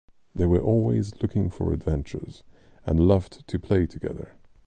[0.33, 2.41] They were always looking for adventures
[2.87, 4.31] and loved to play together.